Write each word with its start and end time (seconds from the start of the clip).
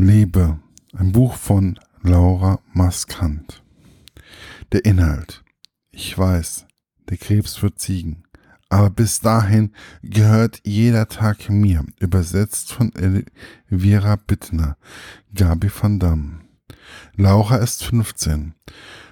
Lebe, 0.00 0.60
ein 0.96 1.10
Buch 1.10 1.34
von 1.34 1.76
Laura 2.02 2.60
Maskant. 2.72 3.64
Der 4.70 4.84
Inhalt. 4.84 5.42
Ich 5.90 6.16
weiß, 6.16 6.66
der 7.10 7.16
Krebs 7.16 7.60
wird 7.64 7.80
siegen. 7.80 8.22
Aber 8.68 8.90
bis 8.90 9.18
dahin 9.18 9.72
gehört 10.04 10.60
jeder 10.62 11.08
Tag 11.08 11.50
mir. 11.50 11.84
Übersetzt 11.98 12.72
von 12.72 12.92
Elvira 12.94 14.14
Bittner, 14.14 14.76
Gabi 15.34 15.68
van 15.68 15.98
Damme. 15.98 16.42
Laura 17.16 17.56
ist 17.56 17.82
15, 17.82 18.54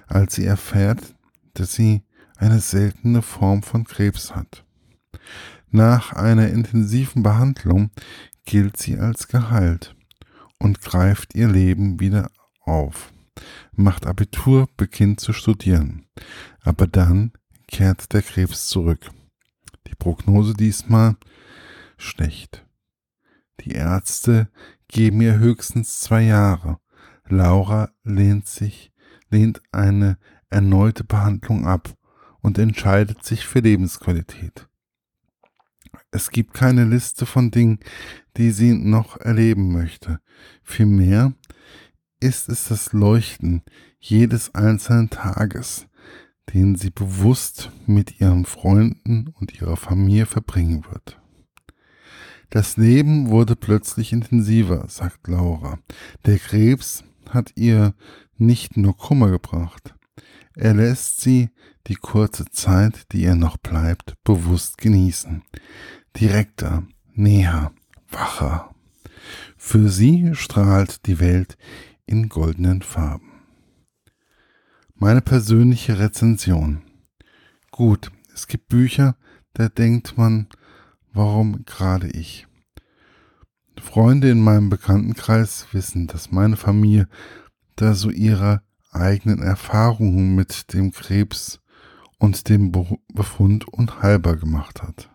als 0.07 0.35
sie 0.35 0.45
erfährt, 0.45 1.01
dass 1.53 1.73
sie 1.73 2.03
eine 2.37 2.61
seltene 2.61 3.21
Form 3.21 3.61
von 3.61 3.83
Krebs 3.83 4.33
hat. 4.33 4.63
Nach 5.69 6.13
einer 6.13 6.47
intensiven 6.47 7.23
Behandlung 7.23 7.91
gilt 8.45 8.77
sie 8.77 8.97
als 8.97 9.27
geheilt 9.27 9.96
und 10.59 10.81
greift 10.81 11.35
ihr 11.35 11.47
Leben 11.47 11.99
wieder 11.99 12.31
auf, 12.61 13.11
macht 13.73 14.05
Abitur, 14.05 14.67
beginnt 14.77 15.19
zu 15.19 15.33
studieren. 15.33 16.07
Aber 16.61 16.87
dann 16.87 17.31
kehrt 17.67 18.13
der 18.13 18.21
Krebs 18.21 18.67
zurück. 18.67 19.11
Die 19.87 19.95
Prognose 19.95 20.53
diesmal 20.53 21.15
schlecht. 21.97 22.65
Die 23.61 23.71
Ärzte 23.71 24.49
geben 24.87 25.21
ihr 25.21 25.39
höchstens 25.39 25.99
zwei 25.99 26.23
Jahre. 26.23 26.79
Laura 27.27 27.89
lehnt 28.03 28.47
sich, 28.47 28.91
lehnt 29.29 29.61
eine 29.71 30.17
erneute 30.49 31.03
Behandlung 31.03 31.67
ab 31.67 31.93
und 32.41 32.57
entscheidet 32.57 33.23
sich 33.23 33.45
für 33.45 33.59
Lebensqualität. 33.59 34.67
Es 36.11 36.31
gibt 36.31 36.53
keine 36.53 36.85
Liste 36.85 37.25
von 37.25 37.51
Dingen, 37.51 37.79
die 38.37 38.51
sie 38.51 38.73
noch 38.73 39.17
erleben 39.17 39.71
möchte. 39.71 40.19
Vielmehr 40.63 41.33
ist 42.19 42.49
es 42.49 42.67
das 42.67 42.93
Leuchten 42.93 43.63
jedes 43.99 44.53
einzelnen 44.55 45.09
Tages, 45.09 45.87
den 46.53 46.75
sie 46.75 46.91
bewusst 46.91 47.71
mit 47.85 48.21
ihren 48.21 48.45
Freunden 48.45 49.27
und 49.39 49.59
ihrer 49.59 49.77
Familie 49.77 50.25
verbringen 50.25 50.85
wird. 50.89 51.19
Das 52.49 52.77
Leben 52.77 53.29
wurde 53.29 53.55
plötzlich 53.55 54.13
intensiver, 54.13 54.85
sagt 54.87 55.27
Laura. 55.27 55.79
Der 56.25 56.39
Krebs 56.39 57.03
hat 57.29 57.51
ihr 57.55 57.93
nicht 58.37 58.77
nur 58.77 58.95
Kummer 58.95 59.29
gebracht. 59.29 59.95
Er 60.55 60.73
lässt 60.73 61.21
sie 61.21 61.49
die 61.87 61.95
kurze 61.95 62.45
Zeit, 62.45 63.11
die 63.11 63.23
ihr 63.23 63.35
noch 63.35 63.57
bleibt, 63.57 64.15
bewusst 64.23 64.77
genießen. 64.77 65.43
Direkter, 66.15 66.87
näher, 67.13 67.73
wacher. 68.09 68.73
Für 69.57 69.89
sie 69.89 70.35
strahlt 70.35 71.05
die 71.07 71.19
Welt 71.19 71.57
in 72.05 72.29
goldenen 72.29 72.81
Farben. 72.81 73.31
Meine 74.95 75.21
persönliche 75.21 75.99
Rezension. 75.99 76.81
Gut, 77.71 78.11
es 78.33 78.47
gibt 78.47 78.69
Bücher, 78.69 79.15
da 79.53 79.69
denkt 79.69 80.17
man, 80.17 80.47
warum 81.13 81.65
gerade 81.65 82.07
ich? 82.07 82.47
Freunde 83.79 84.29
in 84.29 84.41
meinem 84.41 84.69
Bekanntenkreis 84.69 85.67
wissen, 85.71 86.07
dass 86.07 86.31
meine 86.31 86.57
Familie 86.57 87.07
da 87.75 87.93
so 87.93 88.09
ihre 88.09 88.61
eigenen 88.91 89.41
Erfahrungen 89.41 90.35
mit 90.35 90.73
dem 90.73 90.91
Krebs 90.91 91.59
und 92.19 92.49
dem 92.49 92.71
Befund 93.13 93.67
unheilbar 93.67 94.35
gemacht 94.35 94.81
hat. 94.81 95.09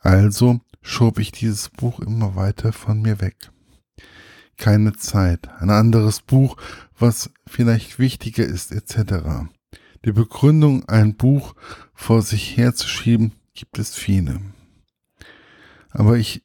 Also 0.00 0.60
schob 0.82 1.18
ich 1.18 1.32
dieses 1.32 1.70
Buch 1.70 2.00
immer 2.00 2.36
weiter 2.36 2.72
von 2.72 3.00
mir 3.00 3.20
weg. 3.20 3.36
Keine 4.56 4.92
Zeit, 4.92 5.48
ein 5.60 5.70
anderes 5.70 6.20
Buch, 6.20 6.56
was 6.98 7.30
vielleicht 7.46 7.98
wichtiger 7.98 8.44
ist, 8.44 8.72
etc. 8.72 9.46
Die 10.04 10.12
Begründung, 10.12 10.88
ein 10.88 11.16
Buch 11.16 11.54
vor 11.94 12.22
sich 12.22 12.56
herzuschieben, 12.56 13.32
gibt 13.54 13.78
es 13.78 13.94
viele. 13.94 14.40
Aber 15.90 16.16
ich 16.16 16.44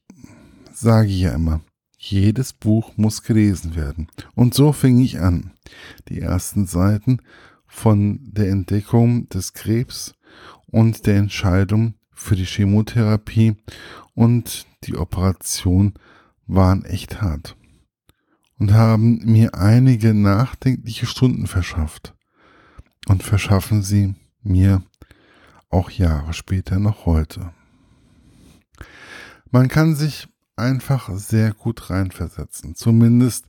sage 0.72 1.09
ja 1.09 1.31
immer, 1.31 1.61
jedes 1.97 2.53
Buch 2.53 2.95
muss 2.95 3.23
gelesen 3.23 3.75
werden. 3.75 4.07
Und 4.35 4.53
so 4.53 4.72
fing 4.72 5.00
ich 5.00 5.19
an. 5.19 5.51
Die 6.09 6.22
ersten 6.22 6.67
Seiten 6.67 7.22
von 7.66 8.19
der 8.31 8.50
Entdeckung 8.50 9.28
des 9.29 9.53
Krebs 9.53 10.13
und 10.67 11.06
der 11.06 11.17
Entscheidung 11.17 11.95
für 12.17 12.35
die 12.35 12.45
Chemotherapie 12.45 13.55
und 14.13 14.66
die 14.83 14.97
Operation 14.97 15.94
waren 16.47 16.83
echt 16.83 17.22
hart 17.22 17.55
und 18.57 18.73
haben 18.73 19.19
mir 19.23 19.53
einige 19.53 20.13
nachdenkliche 20.13 21.05
Stunden 21.05 21.47
verschafft 21.47 22.16
und 23.07 23.23
verschaffen 23.23 23.83
sie 23.83 24.16
mir 24.41 24.83
auch 25.69 25.89
Jahre 25.89 26.33
später 26.33 26.79
noch 26.79 27.05
heute. 27.05 27.51
Man 29.51 29.67
kann 29.67 29.95
sich 29.95 30.28
einfach 30.55 31.09
sehr 31.13 31.53
gut 31.53 31.89
reinversetzen, 31.89 32.75
zumindest 32.75 33.45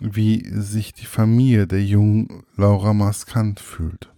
wie 0.00 0.48
sich 0.48 0.92
die 0.92 1.06
Familie 1.06 1.66
der 1.66 1.84
jungen 1.84 2.44
Laura 2.56 2.94
Maskant 2.94 3.60
fühlt. 3.60 4.12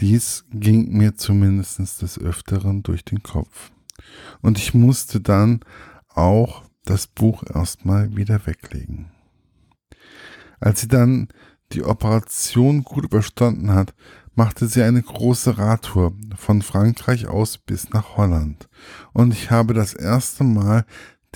Dies 0.00 0.44
ging 0.50 0.96
mir 0.96 1.16
zumindest 1.16 1.78
des 1.78 2.18
Öfteren 2.18 2.82
durch 2.82 3.04
den 3.04 3.22
Kopf. 3.22 3.70
Und 4.40 4.58
ich 4.58 4.72
musste 4.72 5.20
dann 5.20 5.60
auch 6.08 6.64
das 6.84 7.06
Buch 7.06 7.42
erstmal 7.44 8.16
wieder 8.16 8.46
weglegen. 8.46 9.10
Als 10.58 10.80
sie 10.80 10.88
dann 10.88 11.28
die 11.72 11.84
Operation 11.84 12.82
gut 12.82 13.04
überstanden 13.04 13.72
hat, 13.72 13.94
machte 14.34 14.66
sie 14.66 14.82
eine 14.82 15.02
große 15.02 15.58
Radtour 15.58 16.14
von 16.34 16.62
Frankreich 16.62 17.26
aus 17.26 17.58
bis 17.58 17.90
nach 17.90 18.16
Holland. 18.16 18.68
Und 19.12 19.34
ich 19.34 19.50
habe 19.50 19.74
das 19.74 19.92
erste 19.92 20.44
Mal 20.44 20.86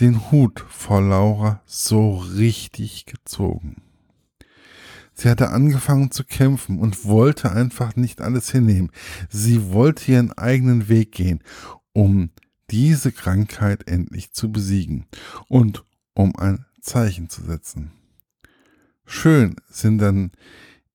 den 0.01 0.31
Hut 0.31 0.65
vor 0.69 1.03
Laura 1.03 1.61
so 1.67 2.17
richtig 2.17 3.05
gezogen. 3.05 3.83
Sie 5.15 5.31
hatte 5.31 5.51
angefangen 5.51 6.11
zu 6.11 6.25
kämpfen 6.25 6.79
und 6.79 7.05
wollte 7.05 7.53
einfach 7.53 7.97
nicht 7.97 8.21
alles 8.21 8.51
hinnehmen. 8.51 8.91
Sie 9.29 9.73
wollte 9.73 10.11
ihren 10.11 10.33
eigenen 10.33 10.89
Weg 10.89 11.13
gehen, 11.13 11.41
um 11.93 12.31
diese 12.71 13.13
Krankheit 13.13 13.89
endlich 13.89 14.33
zu 14.33 14.51
besiegen 14.51 15.07
und 15.49 15.85
um 16.15 16.35
ein 16.37 16.65
Zeichen 16.81 17.29
zu 17.29 17.43
setzen. 17.43 17.93
Schön 19.07 19.57
sind 19.69 19.99
dann 19.99 20.33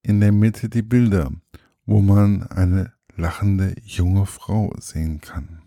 in 0.02 0.20
der 0.20 0.32
Mitte 0.32 0.70
die 0.70 0.82
Bilder, 0.82 1.32
wo 1.86 2.02
man 2.02 2.44
eine 2.44 2.94
lachende 3.16 3.76
junge 3.84 4.26
Frau 4.26 4.74
sehen 4.80 5.22
kann, 5.22 5.62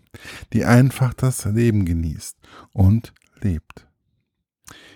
die 0.51 0.65
einfach 0.65 1.13
das 1.13 1.45
Leben 1.45 1.85
genießt 1.85 2.37
und 2.73 3.13
lebt. 3.41 3.87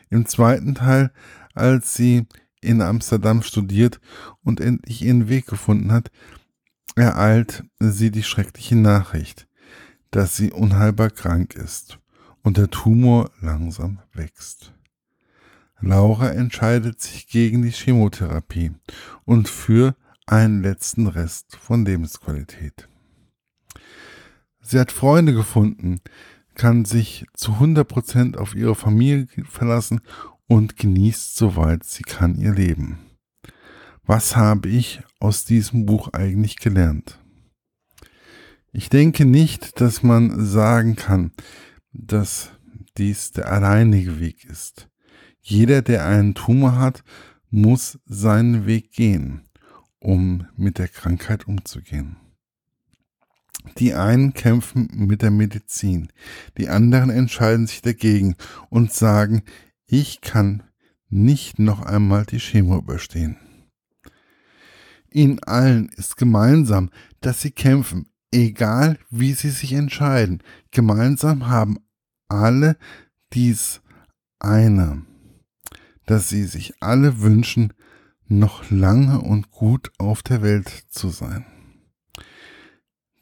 Im 0.10 0.26
zweiten 0.26 0.76
Teil, 0.76 1.12
als 1.54 1.94
sie 1.94 2.28
in 2.62 2.82
Amsterdam 2.82 3.42
studiert 3.42 4.00
und 4.44 4.60
endlich 4.60 5.02
ihren 5.04 5.30
Weg 5.30 5.48
gefunden 5.48 5.92
hat, 5.92 6.12
ereilt 6.96 7.64
sie 7.80 8.12
die 8.12 8.24
schreckliche 8.24 8.76
Nachricht, 8.76 9.48
dass 10.12 10.36
sie 10.36 10.52
unheilbar 10.52 11.10
krank 11.10 11.56
ist 11.56 12.00
und 12.44 12.58
der 12.58 12.70
Tumor 12.70 13.32
langsam 13.42 14.00
wächst. 14.14 14.74
Laura 15.80 16.32
entscheidet 16.32 17.02
sich 17.02 17.28
gegen 17.28 17.62
die 17.62 17.72
Chemotherapie 17.72 18.72
und 19.26 19.48
für 19.48 19.96
einen 20.26 20.64
letzten 20.64 21.08
Rest 21.08 21.56
von 21.56 21.86
Lebensqualität. 21.86 22.90
Sie 24.60 24.80
hat 24.80 24.92
Freunde 24.92 25.34
gefunden, 25.34 26.02
kann 26.56 26.84
sich 26.86 27.26
zu 27.34 27.54
100% 27.54 28.38
auf 28.38 28.56
ihre 28.56 28.76
Familie 28.76 29.28
verlassen 29.46 30.02
und 30.48 30.78
genießt 30.78 31.36
soweit 31.36 31.84
sie 31.84 32.04
kann 32.04 32.36
ihr 32.40 32.54
Leben. 32.54 33.00
Was 34.04 34.36
habe 34.36 34.70
ich 34.70 35.02
aus 35.20 35.46
diesem 35.46 35.86
Buch 35.86 36.14
eigentlich 36.14 36.58
gelernt? 36.58 37.20
Ich 38.72 38.90
denke 38.90 39.26
nicht, 39.26 39.82
dass 39.82 40.04
man 40.04 40.46
sagen 40.46 40.96
kann, 40.96 41.32
dass 41.92 42.52
dies 42.98 43.32
der 43.32 43.52
alleinige 43.52 44.20
Weg 44.20 44.46
ist. 44.46 44.88
Jeder, 45.42 45.82
der 45.82 46.06
einen 46.06 46.36
Tumor 46.36 46.78
hat, 46.78 47.04
muss 47.50 48.00
seinen 48.06 48.66
Weg 48.66 48.92
gehen, 48.92 49.42
um 50.00 50.48
mit 50.56 50.78
der 50.78 50.88
Krankheit 50.88 51.48
umzugehen. 51.48 52.18
Die 53.78 53.94
einen 53.94 54.34
kämpfen 54.34 54.90
mit 54.94 55.22
der 55.22 55.32
Medizin, 55.32 56.12
die 56.58 56.70
anderen 56.70 57.10
entscheiden 57.10 57.68
sich 57.68 57.82
dagegen 57.82 58.36
und 58.70 58.94
sagen, 58.94 59.44
ich 59.88 60.22
kann 60.22 60.64
nicht 61.10 61.60
noch 61.60 61.82
einmal 61.82 62.26
die 62.26 62.40
Chemo 62.40 62.78
überstehen. 62.78 63.38
Ihnen 65.10 65.40
allen 65.44 65.90
ist 65.90 66.18
gemeinsam, 66.18 66.90
dass 67.22 67.42
sie 67.42 67.52
kämpfen, 67.52 68.10
egal 68.32 69.00
wie 69.10 69.34
sie 69.34 69.50
sich 69.50 69.74
entscheiden. 69.74 70.44
Gemeinsam 70.72 71.48
haben 71.48 71.78
alle 72.28 72.78
dies 73.34 73.82
eine. 74.40 75.06
dass 76.06 76.30
sie 76.30 76.46
sich 76.46 76.74
alle 76.80 77.20
wünschen, 77.20 77.74
noch 78.28 78.70
lange 78.72 79.20
und 79.20 79.52
gut 79.52 79.92
auf 79.98 80.24
der 80.24 80.42
Welt 80.42 80.70
zu 80.90 81.10
sein. 81.10 81.46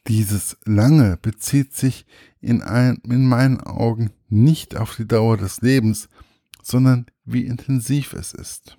Dieses 0.07 0.57
lange 0.65 1.17
bezieht 1.17 1.73
sich 1.73 2.05
in, 2.41 2.61
ein, 2.61 2.97
in 3.09 3.25
meinen 3.25 3.59
Augen 3.59 4.11
nicht 4.29 4.77
auf 4.77 4.95
die 4.95 5.07
Dauer 5.07 5.37
des 5.37 5.61
Lebens, 5.61 6.09
sondern 6.65 7.05
wie 7.23 7.45
intensiv 7.45 8.13
es 8.13 8.33
ist. 8.33 8.77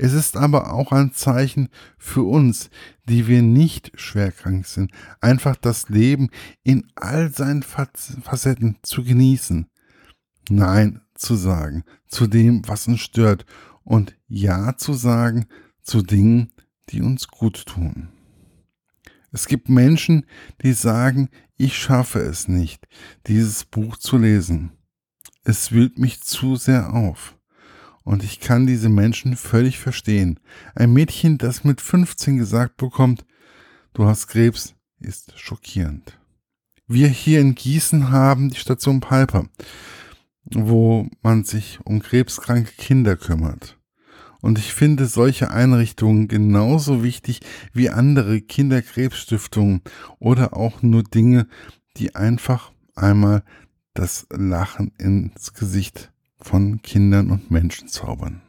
Es 0.00 0.12
ist 0.12 0.36
aber 0.36 0.72
auch 0.72 0.92
ein 0.92 1.12
Zeichen 1.12 1.68
für 1.98 2.22
uns, 2.22 2.70
die 3.08 3.26
wir 3.26 3.42
nicht 3.42 3.90
schwerkrank 3.96 4.64
sind, 4.64 4.92
einfach 5.20 5.56
das 5.56 5.88
Leben 5.88 6.30
in 6.62 6.86
all 6.94 7.32
seinen 7.32 7.64
Facetten 7.64 8.78
zu 8.82 9.02
genießen. 9.02 9.66
Nein 10.48 11.00
zu 11.14 11.34
sagen 11.34 11.84
zu 12.06 12.28
dem, 12.28 12.66
was 12.68 12.86
uns 12.86 13.00
stört 13.00 13.44
und 13.82 14.16
Ja 14.28 14.76
zu 14.76 14.92
sagen 14.92 15.46
zu 15.82 16.02
Dingen, 16.02 16.52
die 16.90 17.02
uns 17.02 17.26
gut 17.26 17.66
tun. 17.66 18.08
Es 19.32 19.46
gibt 19.46 19.68
Menschen, 19.68 20.26
die 20.62 20.72
sagen, 20.72 21.28
ich 21.56 21.76
schaffe 21.76 22.20
es 22.20 22.46
nicht, 22.46 22.86
dieses 23.26 23.64
Buch 23.64 23.96
zu 23.96 24.16
lesen. 24.16 24.77
Es 25.48 25.72
wühlt 25.72 25.98
mich 25.98 26.20
zu 26.20 26.56
sehr 26.56 26.92
auf. 26.92 27.34
Und 28.04 28.22
ich 28.22 28.38
kann 28.38 28.66
diese 28.66 28.90
Menschen 28.90 29.34
völlig 29.34 29.78
verstehen. 29.78 30.38
Ein 30.74 30.92
Mädchen, 30.92 31.38
das 31.38 31.64
mit 31.64 31.80
15 31.80 32.36
gesagt 32.36 32.76
bekommt, 32.76 33.24
du 33.94 34.04
hast 34.04 34.26
Krebs, 34.26 34.74
ist 35.00 35.32
schockierend. 35.38 36.18
Wir 36.86 37.08
hier 37.08 37.40
in 37.40 37.54
Gießen 37.54 38.10
haben 38.10 38.50
die 38.50 38.58
Station 38.58 39.00
Piper, 39.00 39.46
wo 40.44 41.08
man 41.22 41.44
sich 41.44 41.78
um 41.82 42.02
krebskranke 42.02 42.72
Kinder 42.76 43.16
kümmert. 43.16 43.78
Und 44.42 44.58
ich 44.58 44.74
finde 44.74 45.06
solche 45.06 45.50
Einrichtungen 45.50 46.28
genauso 46.28 47.02
wichtig 47.02 47.40
wie 47.72 47.88
andere 47.88 48.42
Kinderkrebsstiftungen 48.42 49.80
oder 50.18 50.54
auch 50.54 50.82
nur 50.82 51.04
Dinge, 51.04 51.48
die 51.96 52.14
einfach 52.16 52.70
einmal 52.94 53.44
das 53.98 54.28
Lachen 54.30 54.92
ins 54.98 55.54
Gesicht 55.54 56.12
von 56.40 56.82
Kindern 56.82 57.32
und 57.32 57.50
Menschen 57.50 57.88
zaubern. 57.88 58.42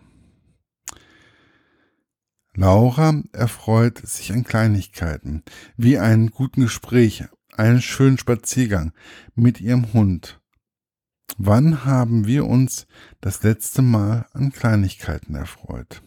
Laura 2.53 3.23
erfreut 3.31 3.97
sich 4.05 4.31
an 4.31 4.43
Kleinigkeiten, 4.43 5.43
wie 5.75 5.97
einen 5.97 6.29
guten 6.29 6.61
Gespräch, 6.61 7.23
einen 7.57 7.81
schönen 7.81 8.19
Spaziergang 8.19 8.93
mit 9.33 9.59
ihrem 9.59 9.91
Hund. 9.93 10.39
Wann 11.37 11.83
haben 11.83 12.27
wir 12.27 12.45
uns 12.45 12.85
das 13.19 13.41
letzte 13.41 13.81
Mal 13.81 14.27
an 14.33 14.51
Kleinigkeiten 14.51 15.33
erfreut? 15.33 16.03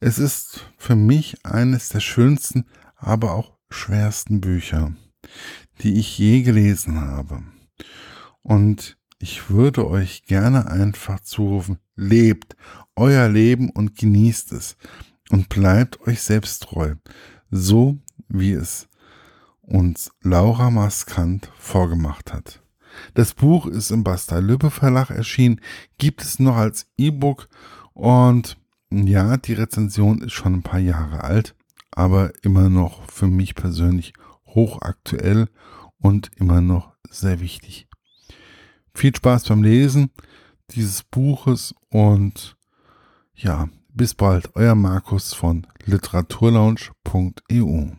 Es 0.00 0.18
ist 0.18 0.72
für 0.78 0.96
mich 0.96 1.44
eines 1.44 1.90
der 1.90 2.00
schönsten, 2.00 2.64
aber 2.96 3.34
auch 3.34 3.56
schwersten 3.70 4.40
Bücher, 4.40 4.94
die 5.80 5.98
ich 5.98 6.18
je 6.18 6.42
gelesen 6.42 7.00
habe. 7.00 7.42
Und 8.48 8.96
ich 9.18 9.50
würde 9.50 9.86
euch 9.86 10.24
gerne 10.24 10.70
einfach 10.70 11.20
zurufen, 11.20 11.76
lebt 11.96 12.56
euer 12.96 13.28
Leben 13.28 13.68
und 13.68 13.94
genießt 13.94 14.52
es 14.52 14.78
und 15.28 15.50
bleibt 15.50 16.00
euch 16.06 16.22
selbst 16.22 16.62
treu, 16.62 16.94
so 17.50 17.98
wie 18.26 18.52
es 18.52 18.88
uns 19.60 20.10
Laura 20.22 20.70
Maskant 20.70 21.52
vorgemacht 21.58 22.32
hat. 22.32 22.62
Das 23.12 23.34
Buch 23.34 23.66
ist 23.66 23.90
im 23.90 24.02
Bastei 24.02 24.40
Lübbe 24.40 24.70
Verlag 24.70 25.10
erschienen, 25.10 25.60
gibt 25.98 26.22
es 26.22 26.38
noch 26.38 26.56
als 26.56 26.86
E-Book 26.96 27.50
und 27.92 28.56
ja, 28.90 29.36
die 29.36 29.52
Rezension 29.52 30.22
ist 30.22 30.32
schon 30.32 30.54
ein 30.54 30.62
paar 30.62 30.80
Jahre 30.80 31.22
alt, 31.22 31.54
aber 31.90 32.32
immer 32.42 32.70
noch 32.70 33.10
für 33.10 33.26
mich 33.26 33.54
persönlich 33.54 34.14
hochaktuell 34.46 35.50
und 35.98 36.30
immer 36.36 36.62
noch 36.62 36.94
sehr 37.10 37.40
wichtig. 37.40 37.87
Viel 38.98 39.14
Spaß 39.14 39.44
beim 39.44 39.62
Lesen 39.62 40.10
dieses 40.72 41.04
Buches 41.04 41.72
und 41.88 42.56
ja, 43.36 43.68
bis 43.94 44.16
bald, 44.16 44.56
euer 44.56 44.74
Markus 44.74 45.34
von 45.34 45.68
literaturlaunch.eu. 45.84 47.92